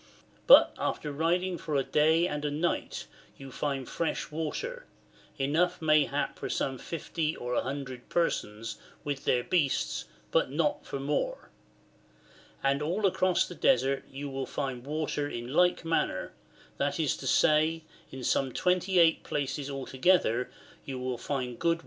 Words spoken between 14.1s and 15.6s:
will find water in